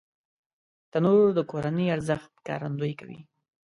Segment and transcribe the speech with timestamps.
[0.91, 3.19] تنور د کورنی ارزښت ښکارندويي کوي